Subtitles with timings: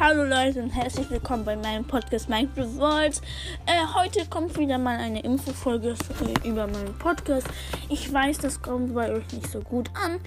[0.00, 3.20] Hallo Leute und herzlich willkommen bei meinem Podcast Minecraft Worlds.
[3.66, 7.46] Äh, heute kommt wieder mal eine Infofolge äh, über meinen Podcast.
[7.90, 10.18] Ich weiß, das kommt bei euch nicht so gut an.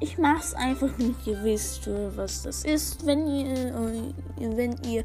[0.00, 3.06] Ich mache es einfach, damit ihr wisst, äh, was das ist.
[3.06, 5.02] Wenn ihr, äh, wenn ihr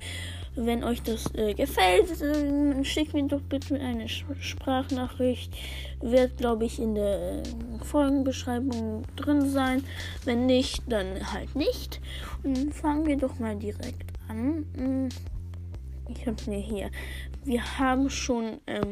[0.56, 5.54] wenn euch das äh, gefällt, äh, schickt mir doch bitte eine Sprachnachricht.
[6.02, 7.44] Wird, glaube ich, in der äh,
[7.84, 9.84] Folgenbeschreibung drin sein.
[10.26, 12.02] Wenn nicht, dann halt nicht.
[12.44, 14.66] Und fangen wir doch mal direkt an.
[14.76, 15.10] Hm,
[16.10, 16.92] ich habe mir hier.
[17.46, 18.92] Wir haben schon ähm,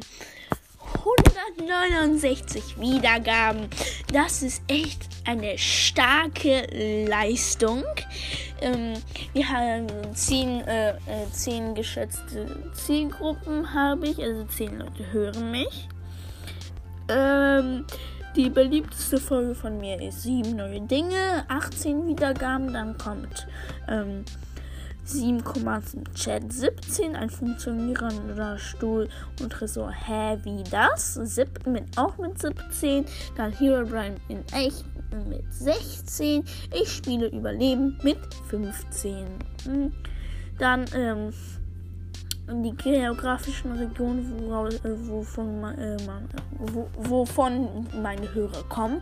[1.05, 3.67] 169 Wiedergaben.
[4.11, 6.65] Das ist echt eine starke
[7.07, 7.83] Leistung.
[8.61, 8.93] Ähm,
[9.33, 15.87] wir haben zehn, äh, äh, zehn geschätzte Zielgruppen habe ich, also zehn Leute hören mich.
[17.09, 17.85] Ähm,
[18.35, 23.47] die beliebteste Folge von mir ist sieben neue Dinge, 18 Wiedergaben, dann kommt
[23.87, 24.25] ähm,
[25.09, 29.09] 7, zum Chat 17, ein funktionierender Stuhl
[29.41, 29.91] und Tresor.
[29.91, 31.15] Hä, wie das?
[31.15, 33.05] Sieb, mit, auch mit 17.
[33.35, 34.85] Dann Hero Brian in echt
[35.27, 36.43] mit 16.
[36.73, 39.25] Ich spiele Überleben mit 15.
[39.65, 39.91] Hm.
[40.57, 41.33] Dann ähm,
[42.49, 45.97] die geografischen Regionen, woraus, äh, wovon, äh,
[46.57, 49.01] wo, wovon meine Hörer kommen.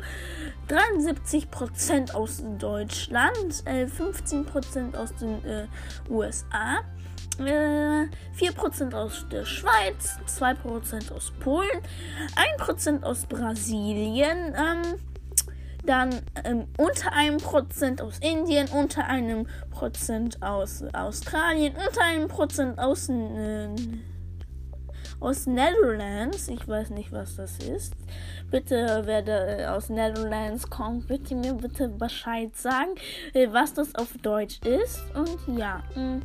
[0.67, 5.67] 73% aus Deutschland, äh, 15% aus den äh,
[6.09, 6.79] USA,
[7.39, 11.81] äh, 4% aus der Schweiz, 2% aus Polen,
[12.35, 14.99] 1% aus Brasilien, ähm,
[15.87, 22.77] dann ähm, unter einem Prozent aus Indien, unter einem Prozent aus Australien, unter einem Prozent
[22.77, 23.69] aus, äh,
[25.19, 26.47] aus Netherlands.
[26.49, 27.93] Ich weiß nicht, was das ist.
[28.51, 32.91] Bitte, wer da äh, aus Netherlands kommt, bitte mir bitte Bescheid sagen,
[33.33, 35.01] äh, was das auf Deutsch ist.
[35.15, 35.83] Und ja.
[35.95, 36.01] Mh.
[36.01, 36.21] Mm,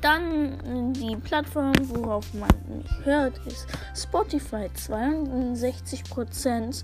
[0.00, 6.82] dann die Plattform, worauf man mich hört, ist Spotify 62%.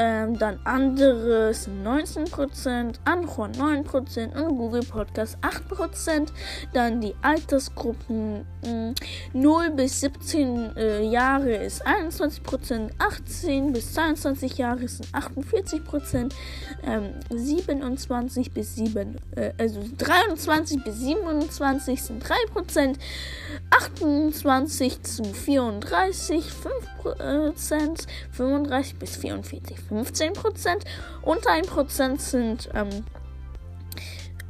[0.00, 6.28] Ähm, dann anderes 19%, Anchor 9% und Google Podcast 8%.
[6.72, 8.94] Dann die Altersgruppen mh, hm,
[9.32, 16.32] 0 bis 17 äh, Jahre ist 21%, 18 bis 22 Jahre sind 48%,
[16.86, 22.96] ähm, 27 bis 7, äh, also 23 bis 27 sind 3%,
[23.70, 26.46] 28 zu 34
[27.04, 30.84] 5%, 35 bis 44 15%.
[31.22, 33.04] Unter 1% sind ähm,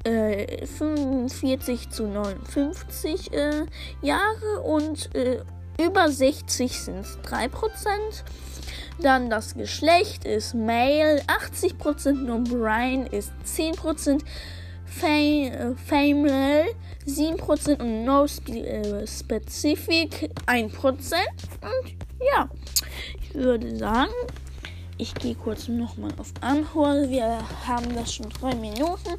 [0.04, 3.66] äh, 45 zu 59 äh,
[4.02, 5.42] Jahre und äh,
[5.80, 7.50] über 60 sind es 3%.
[9.00, 14.20] Dann das Geschlecht ist Male, 80%, nur Brian ist 10%,
[14.84, 16.66] Fam Female
[17.06, 20.72] 7% und No Spe äh, Specific 1%.
[20.82, 21.96] Und
[22.34, 22.48] ja,
[23.20, 24.10] ich würde sagen,
[24.98, 27.08] ich gehe kurz nochmal auf Anhol.
[27.08, 29.16] Wir haben das schon drei Minuten.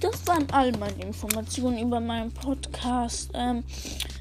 [0.00, 3.30] Das waren all meine Informationen über meinen Podcast.
[3.34, 3.64] Ähm,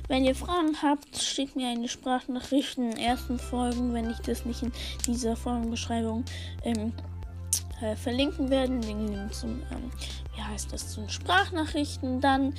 [0.07, 4.45] wenn ihr Fragen habt, schickt mir eine Sprachnachricht in den ersten Folgen, wenn ich das
[4.45, 4.71] nicht in
[5.07, 6.23] dieser Folgenbeschreibung
[6.63, 6.93] ähm,
[7.81, 8.79] äh, verlinken werde.
[8.79, 9.91] Den Link zum, ähm,
[10.35, 12.21] wie heißt das, zu Sprachnachrichten.
[12.21, 12.53] Dann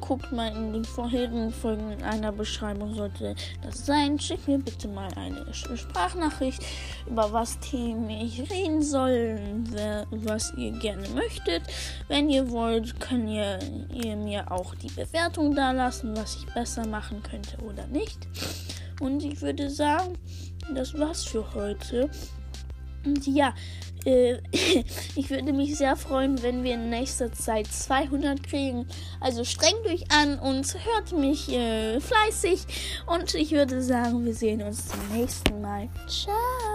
[0.00, 4.18] guckt mal in den vorherigen Folgen in einer Beschreibung, sollte das sein.
[4.18, 6.64] Schickt mir bitte mal eine Sprachnachricht,
[7.08, 9.38] über was Themen ich reden soll,
[10.10, 11.62] was ihr gerne möchtet.
[12.08, 13.58] Wenn ihr wollt, könnt ihr,
[13.92, 18.26] ihr mir auch die Bewertung da lassen, was ich besser machen könnte oder nicht.
[19.00, 20.16] Und ich würde sagen,
[20.74, 22.08] das war's für heute.
[23.04, 23.54] Und ja,
[24.04, 24.38] äh,
[25.16, 28.86] ich würde mich sehr freuen, wenn wir in nächster Zeit 200 kriegen.
[29.20, 32.66] Also strengt euch an und hört mich äh, fleißig.
[33.06, 35.88] Und ich würde sagen, wir sehen uns zum nächsten Mal.
[36.08, 36.71] Ciao.